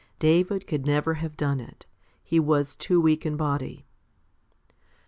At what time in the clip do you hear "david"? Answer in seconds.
0.17-0.65